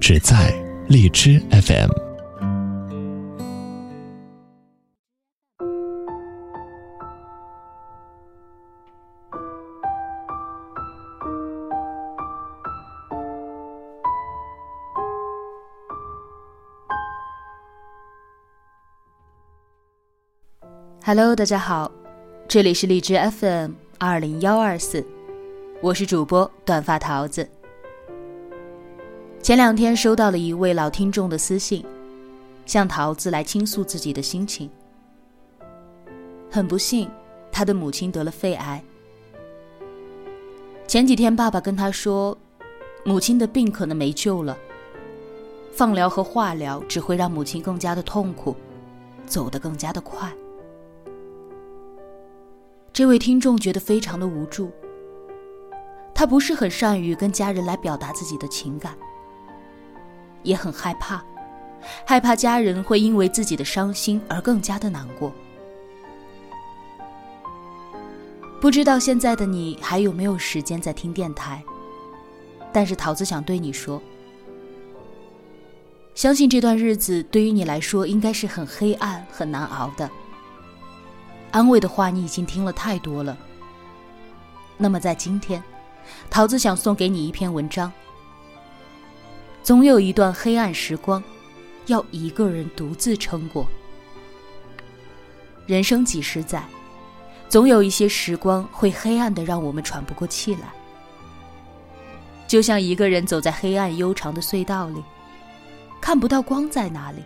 [0.00, 0.52] 只在
[0.88, 1.90] 荔枝 FM。
[21.06, 21.90] Hello，大家好，
[22.48, 25.06] 这里是荔枝 FM 二零幺二四，
[25.82, 27.48] 我是主播短发桃子。
[29.44, 31.84] 前两天收到了一位老听众的私信，
[32.64, 34.70] 向桃子来倾诉自己的心情。
[36.50, 37.10] 很不幸，
[37.52, 38.82] 他的母亲得了肺癌。
[40.86, 42.34] 前几天爸爸跟他说，
[43.04, 44.56] 母亲的病可能没救了，
[45.72, 48.56] 放疗和化疗只会让母亲更加的痛苦，
[49.26, 50.32] 走得更加的快。
[52.94, 54.70] 这位听众觉得非常的无助，
[56.14, 58.96] 他不是很善于跟家人来表达自己的情感。
[60.44, 61.20] 也很害怕，
[62.06, 65.32] 害怕家人会因为自己的伤心而更加的难过。
[68.60, 71.62] 不知道现在的你还有没有时间在听电台？
[72.72, 74.00] 但是桃子想对你说，
[76.14, 80.08] 相信这段日子对于你来说应该是很黑暗、很难熬的。
[81.50, 83.36] 安慰的话你已经听了太多了。
[84.76, 85.62] 那么在今天，
[86.28, 87.92] 桃子想送给你一篇文章。
[89.64, 91.24] 总有一段黑暗时光，
[91.86, 93.66] 要一个人独自撑过。
[95.64, 96.62] 人生几十载，
[97.48, 100.70] 总有一些时光会黑暗的让我们喘不过气来。
[102.46, 105.02] 就像一个人走在黑暗悠长的隧道里，
[105.98, 107.24] 看不到光在哪里，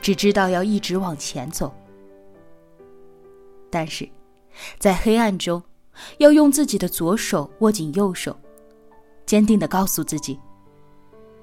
[0.00, 1.70] 只知道要一直往前走。
[3.68, 4.08] 但是，
[4.78, 5.62] 在黑暗中，
[6.16, 8.34] 要用自己的左手握紧右手，
[9.26, 10.40] 坚定的告诉自己。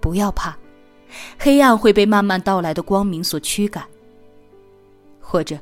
[0.03, 0.53] 不要怕，
[1.39, 3.85] 黑暗会被慢慢到来的光明所驱赶。
[5.21, 5.57] 或者，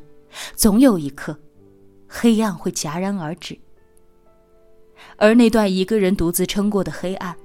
[0.55, 1.37] 总有一刻，
[2.07, 3.55] 黑暗会戛然而止。
[5.15, 7.35] 而那段一个人独自撑过的黑暗，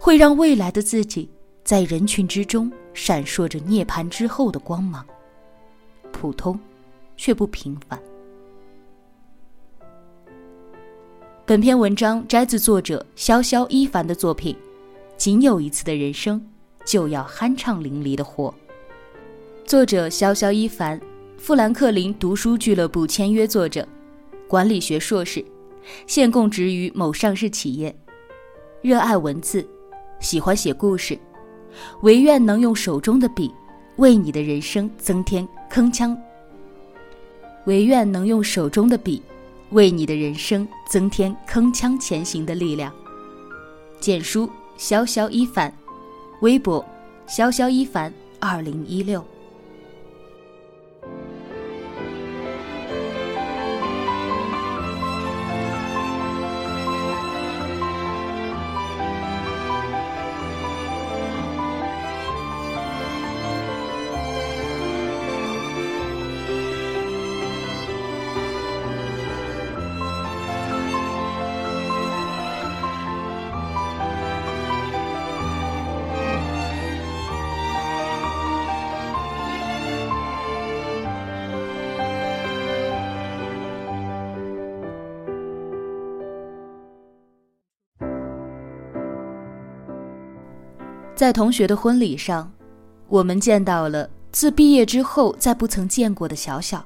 [0.00, 1.28] 会让未来的自己
[1.62, 5.06] 在人群之中闪烁着涅槃之后的光芒。
[6.10, 6.58] 普通，
[7.18, 8.00] 却不平凡。
[11.44, 14.56] 本篇文章摘自作者潇潇一凡的作品。
[15.20, 16.42] 仅有一次的人生，
[16.82, 18.54] 就要酣畅淋漓的活。
[19.66, 20.98] 作者潇潇一凡，
[21.36, 23.86] 富兰克林读书俱乐部签约作者，
[24.48, 25.44] 管理学硕士，
[26.06, 27.94] 现供职于某上市企业。
[28.80, 29.68] 热爱文字，
[30.20, 31.18] 喜欢写故事，
[32.00, 33.52] 唯愿能用手中的笔，
[33.96, 36.16] 为你的人生增添铿锵。
[37.66, 39.22] 唯愿能用手中的笔，
[39.72, 42.90] 为你的人生增添铿锵前行的力量。
[44.00, 44.50] 简书。
[44.80, 45.70] 潇潇一凡，
[46.40, 46.82] 微博，
[47.28, 49.22] 潇潇一凡，二零一六。
[91.20, 92.50] 在同学的婚礼上，
[93.06, 96.82] 我们见到了自毕业之后再不曾见过的小小。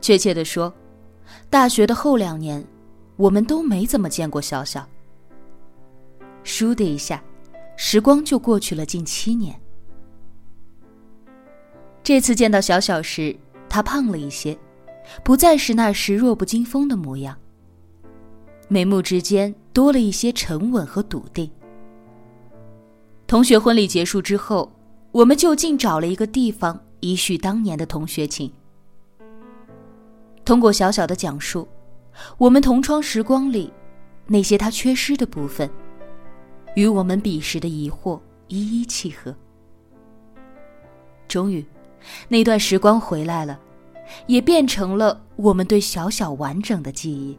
[0.00, 0.72] 确切的说，
[1.50, 2.64] 大学的后两年，
[3.16, 4.88] 我们都没怎么见过小小。
[6.44, 7.20] 倏的一下，
[7.76, 9.60] 时光就过去了近七年。
[12.04, 13.36] 这次见到小小时，
[13.68, 14.56] 他胖了一些，
[15.24, 17.36] 不再是那时弱不禁风的模样，
[18.68, 21.50] 眉目之间多了一些沉稳和笃定。
[23.32, 24.70] 同学婚礼结束之后，
[25.10, 28.52] 我们就近找了一个地方，一叙当年的同学情。
[30.44, 31.66] 通过小小的讲述，
[32.36, 33.72] 我们同窗时光里
[34.26, 35.70] 那些他缺失的部分，
[36.74, 39.34] 与我们彼时的疑惑一一契合。
[41.26, 41.64] 终于，
[42.28, 43.58] 那段时光回来了，
[44.26, 47.38] 也变成了我们对小小完整的记忆。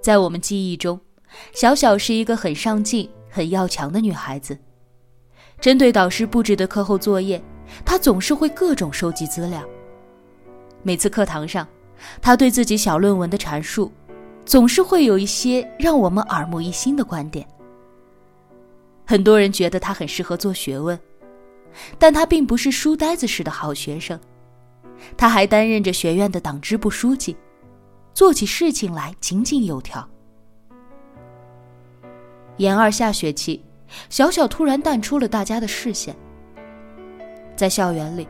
[0.00, 0.98] 在我们记忆中，
[1.52, 4.56] 小小是一个很上进、很要强的女孩子。
[5.60, 7.42] 针对导师布置的课后作业，
[7.84, 9.62] 她总是会各种收集资料。
[10.82, 11.66] 每次课堂上，
[12.22, 13.92] 她对自己小论文的阐述，
[14.44, 17.46] 总是会有一些让我们耳目一新的观点。
[19.04, 20.98] 很多人觉得她很适合做学问，
[21.98, 24.18] 但她并不是书呆子式的好学生，
[25.16, 27.36] 她还担任着学院的党支部书记。
[28.14, 30.08] 做起事情来井井有条。
[32.56, 33.64] 研二下学期，
[34.10, 36.16] 小小突然淡出了大家的视线。
[37.54, 38.26] 在校园里，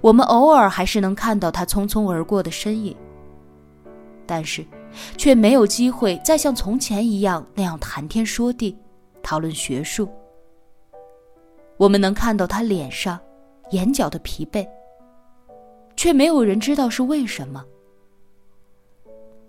[0.00, 2.94] 我们偶尔还是能看到他匆匆而过的身影，
[4.26, 4.64] 但是，
[5.16, 8.76] 却没有机会再像从前一样那样谈天说地，
[9.22, 10.08] 讨论学术。
[11.78, 13.18] 我们能看到他脸上、
[13.70, 14.68] 眼角的疲惫，
[15.96, 17.64] 却没有人知道是为什么。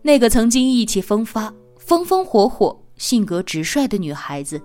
[0.06, 4.62] 那个曾经意气风发、风风火火、性格直率的女孩子，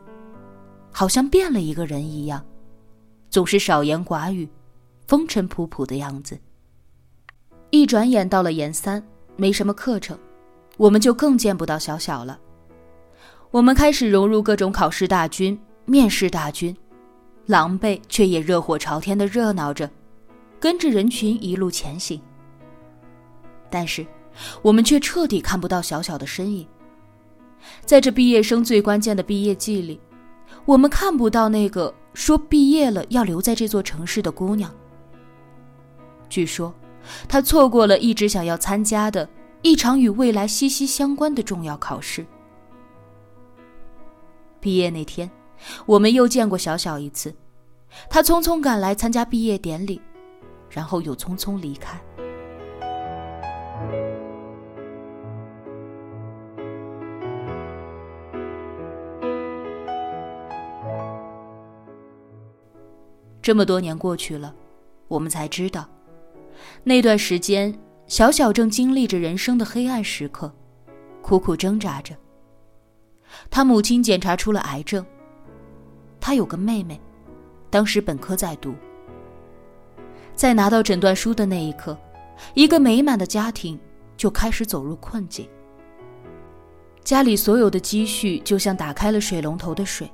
[0.91, 2.45] 好像变了一个人一样，
[3.31, 4.49] 总是少言寡语、
[5.07, 6.37] 风尘仆仆的样子。
[7.71, 9.01] 一转眼到了研三，
[9.37, 10.19] 没什么课程，
[10.77, 12.37] 我们就更见不到小小了。
[13.53, 16.77] 我们开始融入各种考试大军、面试大军，
[17.47, 19.89] 狼狈却也热火朝天的热闹着，
[20.59, 22.21] 跟着人群一路前行。
[23.71, 24.05] 但是。
[24.63, 26.67] 我们却彻底看不到小小的身影。
[27.85, 30.01] 在这毕业生最关键的毕业季里，
[30.65, 34.73] 我们看不到那个说毕业了要留在这座城市的姑娘。
[36.29, 36.73] 据说，
[37.29, 39.29] 她错过了一直想要参加的
[39.63, 42.25] 一场与未来息息相关的重要考试。
[44.61, 45.31] 毕业那天，
[45.87, 47.35] 我们又见过小小一次，
[48.09, 50.01] 她匆匆赶来参加毕业典礼，
[50.71, 52.01] 然后又匆匆离开。
[63.49, 64.55] 这么多年过去了，
[65.09, 65.89] 我们才知道，
[66.85, 67.75] 那段时间，
[68.07, 70.53] 小小正经历着人生的黑暗时刻，
[71.23, 72.15] 苦苦挣扎着。
[73.49, 75.03] 他母亲检查出了癌症。
[76.21, 77.01] 他有个妹妹，
[77.71, 78.75] 当时本科在读。
[80.35, 81.97] 在拿到诊断书的那一刻，
[82.53, 83.81] 一个美满的家庭
[84.15, 85.49] 就开始走入困境。
[87.03, 90.07] 家里所有的积蓄就像打开了水龙头的水，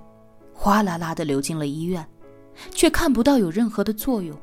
[0.52, 2.06] 哗啦啦的流进了医院。
[2.70, 4.36] 却看不到有任何的作用。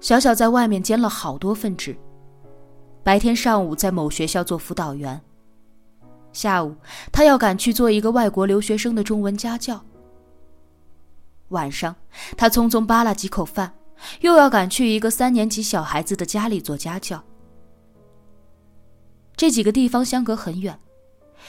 [0.00, 1.96] 小小在外面兼了好多份职，
[3.04, 5.20] 白天上午在某学校做辅导员，
[6.32, 6.74] 下午
[7.12, 9.80] 他要赶去做一个外国留学生的中文家教。
[11.50, 11.94] 晚上
[12.36, 13.72] 他匆匆扒拉几口饭，
[14.22, 17.22] 又要赶去一个三年级小孩子的家里做家教。
[19.36, 20.78] 这几个地方相隔很远，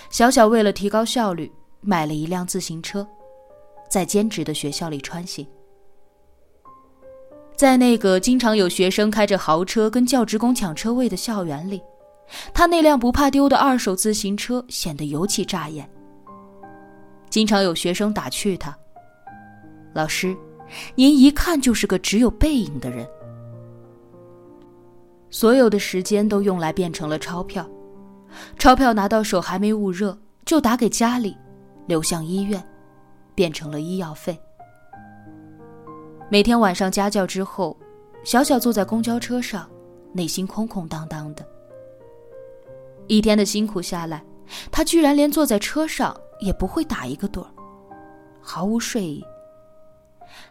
[0.09, 1.51] 小小为了提高效率，
[1.81, 3.07] 买了一辆自行车。
[3.93, 5.47] 在兼职的学校里穿行，
[7.55, 11.79] 在那个经常有学生开着豪车跟教职工抢车位的校园里，
[12.55, 15.87] 他那辆不怕丢的二手自行车显得尤其扎眼。
[17.29, 18.75] 经常有学生打趣他
[19.93, 20.35] ：“老师，
[20.95, 23.07] 您一看就是个只有背影的人。”
[25.29, 27.69] 所有的时间都用来变成了钞票，
[28.57, 31.37] 钞票拿到手还没捂热，就打给家里，
[31.85, 32.59] 流向医院。
[33.35, 34.39] 变成了医药费。
[36.29, 37.77] 每天晚上家教之后，
[38.23, 39.69] 小小坐在公交车上，
[40.13, 41.45] 内心空空荡荡的。
[43.07, 44.23] 一天的辛苦下来，
[44.71, 47.47] 他居然连坐在车上也不会打一个盹儿，
[48.41, 49.23] 毫无睡意。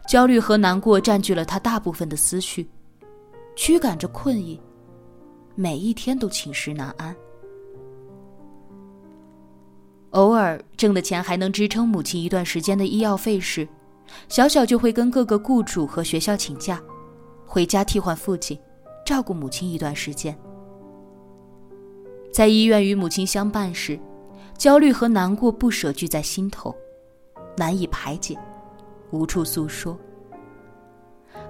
[0.07, 2.69] 焦虑和难过占据了他大部分的思绪，
[3.55, 4.61] 驱赶着困意，
[5.55, 7.13] 每一天都寝食难安。
[10.13, 13.67] 偶尔挣的钱还能支撑母亲一段时间的医药费时，
[14.29, 16.81] 小小就会跟各个雇主和学校请假，
[17.47, 18.57] 回家替换父亲，
[19.05, 20.37] 照顾母亲一段时间。
[22.31, 23.99] 在医院与母亲相伴时，
[24.55, 26.75] 焦虑和难过不舍聚在心头，
[27.57, 28.37] 难以排解，
[29.09, 29.97] 无处诉说。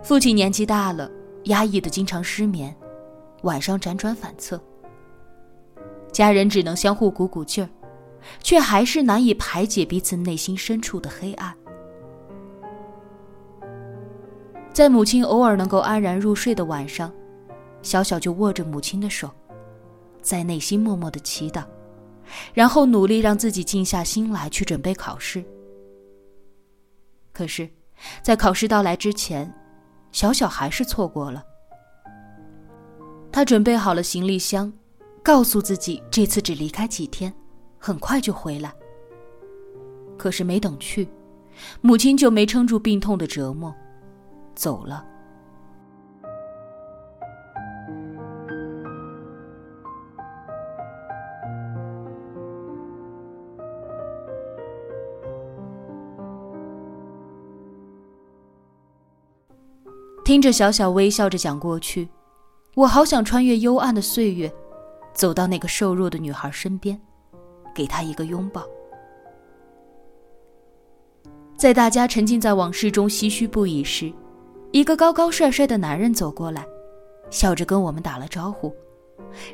[0.02, 1.12] 父亲年纪大了，
[1.46, 2.74] 压抑的经常失眠，
[3.42, 4.62] 晚上辗转反侧。
[6.14, 7.70] 家人只能相互鼓鼓劲儿。
[8.42, 11.54] 却还是难以排解彼此内心深处的黑暗。
[14.74, 17.14] 在母亲偶尔能够安然入睡的晚上，
[17.82, 19.30] 小小就握着母亲的手，
[20.22, 21.64] 在内心默默的祈祷，
[22.54, 25.44] 然后努力让自己静下心来去准备考试。
[27.32, 27.70] 可是，
[28.24, 29.54] 在考试到来之前，
[30.12, 31.44] 小小还是错过了。
[33.32, 34.72] 他准备好了行李箱，
[35.24, 37.34] 告诉自己这次只离开几天，
[37.86, 38.74] 很快就回来。
[40.18, 41.06] 可是没等去，
[41.82, 43.76] 母亲就没撑住病痛的折磨，
[44.56, 45.06] 走了。
[60.24, 62.08] 听着小小微笑着讲过去，
[62.76, 64.50] 我好想穿越幽暗的岁月，
[65.14, 66.98] 走到那个瘦弱的女孩身边，
[67.74, 68.64] 给她一个拥抱。
[71.56, 74.12] 在大家沉浸在往事中唏嘘不已时，
[74.72, 76.66] 一个高高帅帅的男人走过来，
[77.30, 78.74] 笑着跟我们打了招呼，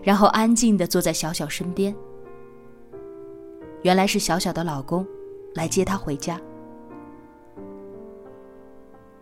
[0.02, 1.96] 然后安静的坐在小小身边。
[3.84, 5.06] 原来是小小的老公，
[5.54, 6.40] 来接她回家。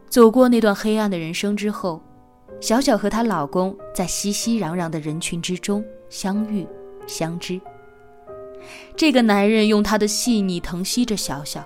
[0.07, 2.01] 走过那段黑暗的人生之后，
[2.61, 6.65] 小小和她老公在熙熙攘攘的人群之中相遇、
[7.05, 7.59] 相知。
[8.95, 11.63] 这个男人用他的细腻疼惜着小小。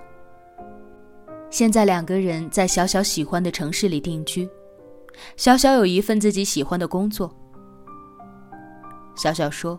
[1.50, 4.48] 现在两个人在小小喜欢的城市里定居，
[5.36, 7.30] 小小有一份自己喜欢的工作。
[9.14, 9.78] 小小说：“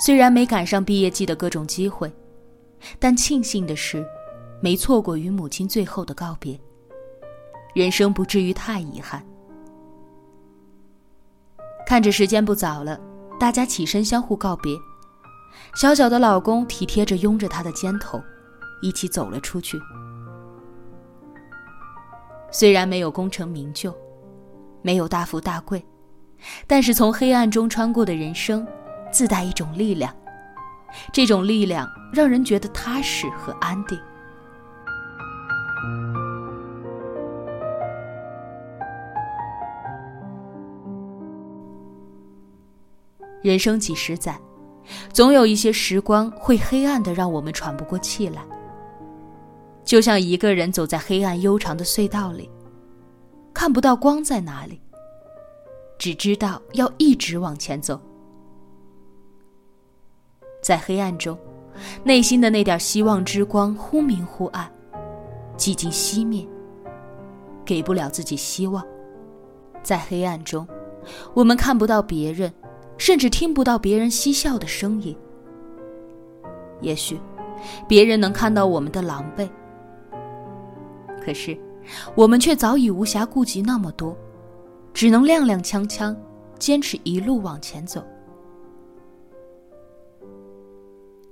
[0.00, 2.10] 虽然没赶上毕业季的各种机会，
[2.98, 4.02] 但庆幸的是，
[4.62, 6.58] 没错过与母亲最后的告别。”
[7.74, 9.22] 人生不至于太遗憾。
[11.86, 12.98] 看着时间不早了，
[13.38, 14.74] 大家起身相互告别。
[15.74, 18.22] 小小的老公体贴着拥着她的肩头，
[18.82, 19.80] 一起走了出去。
[22.50, 23.92] 虽然没有功成名就，
[24.82, 25.84] 没有大富大贵，
[26.66, 28.66] 但是从黑暗中穿过的人生，
[29.10, 30.14] 自带一种力量。
[31.12, 33.98] 这种力量让人觉得踏实和安定。
[43.42, 44.40] 人生几十载，
[45.12, 48.42] 总有一些时光会黑暗的让我们喘不过气来。
[49.84, 52.50] 就像一个人走在黑暗悠长的隧道里，
[53.52, 54.80] 看不到光在哪里，
[55.98, 58.00] 只知道要一直往前走。
[60.62, 61.38] 在黑暗中，
[62.02, 64.72] 内心的那点希望之光忽明忽暗，
[65.56, 66.46] 几近熄灭，
[67.64, 68.82] 给不了自己希望。
[69.82, 70.66] 在黑暗中，
[71.34, 72.50] 我们看不到别人。
[72.96, 75.16] 甚至听不到别人嬉笑的声音。
[76.80, 77.18] 也许，
[77.88, 79.48] 别人能看到我们的狼狈，
[81.24, 81.58] 可是，
[82.14, 84.16] 我们却早已无暇顾及那么多，
[84.92, 86.14] 只能踉踉跄跄，
[86.58, 88.04] 坚持一路往前走。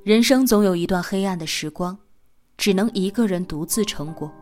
[0.03, 1.97] 人生总有一段黑暗的时光，
[2.57, 4.33] 只能一个人独自撑过。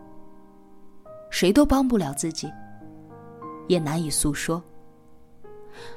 [1.28, 2.50] 谁都帮不了自己，
[3.68, 4.62] 也难以诉说。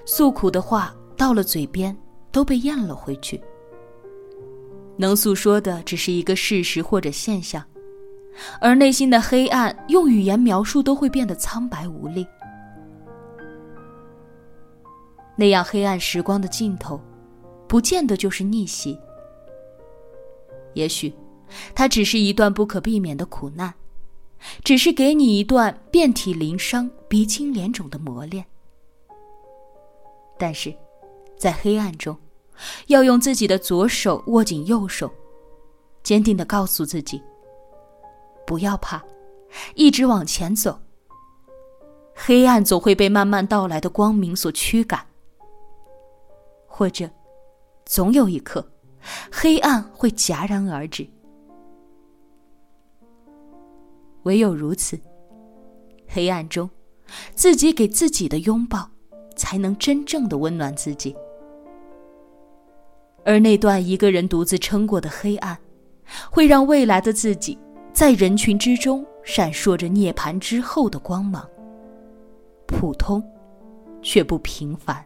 [0.05, 0.95] 诉苦的话。
[1.17, 1.95] 到了嘴边，
[2.31, 3.41] 都被咽了回去。
[4.95, 7.63] 能诉说的只是一个事实或者现象，
[8.61, 12.25] 而内心的黑暗，用语言描述都会变得苍白无力。
[15.35, 17.01] 那样黑暗时光的尽头，
[17.67, 18.95] 不见得就是逆袭。
[20.75, 21.11] 也许，
[21.73, 23.73] 它只是一段不可避免的苦难，
[24.63, 28.45] 只是给你一段遍体鳞伤、鼻青脸肿的磨练。
[30.37, 30.71] 但是。
[31.43, 32.15] 在黑暗中，
[32.87, 35.11] 要用自己的左手握紧右手，
[36.01, 37.21] 坚定的告诉自己：
[38.47, 39.03] 不要怕，
[39.75, 40.79] 一直往前走。
[42.15, 45.05] 黑暗总会被慢慢到来的光明所驱赶，
[46.65, 47.09] 或者，
[47.85, 48.65] 总有一刻，
[49.29, 51.05] 黑暗会戛然而止。
[54.23, 54.97] 唯有如此，
[56.07, 56.69] 黑暗中，
[57.35, 58.89] 自己给自己的拥抱，
[59.35, 61.13] 才能真正的温暖自己。
[63.25, 65.57] 而那段一个人独自撑过的黑暗，
[66.29, 67.57] 会让未来的自己
[67.93, 71.47] 在人群之中闪烁着涅槃之后的光芒。
[72.67, 73.23] 普通，
[74.01, 75.03] 却不平凡。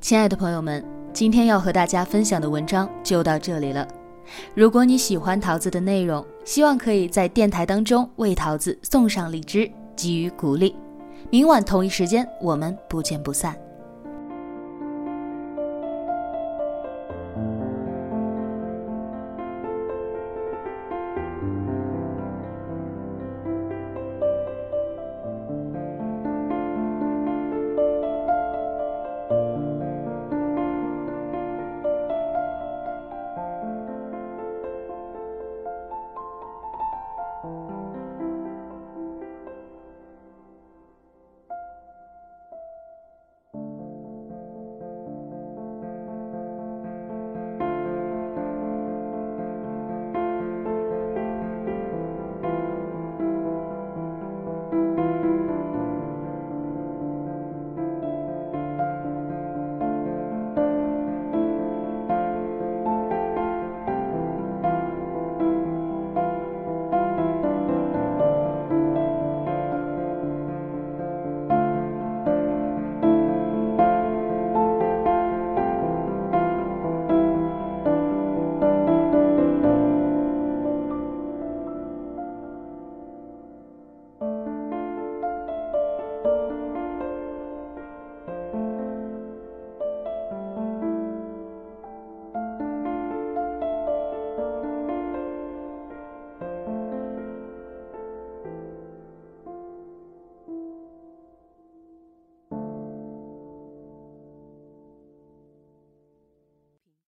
[0.00, 0.99] 亲爱的朋友们。
[1.12, 3.86] 今天要和大家分享的文章就到这里了。
[4.54, 10.74] 如果你喜欢桃子的内容，希望可以在电台当中为桃子送上荔枝，给予鼓励。
[11.30, 13.56] 明晚同一时间，我们不见不散。